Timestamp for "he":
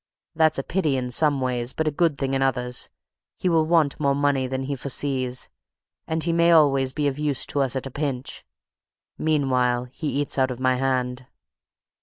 3.37-3.49, 4.63-4.75, 6.23-6.33, 9.91-10.07